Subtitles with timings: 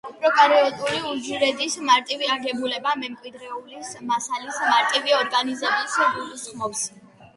[0.21, 6.83] პროკარიოტული უჯრედის მარტივი აგებულება მემკვიდრული მასალის მარტივ ორგანიზებასაც გულისხმობს.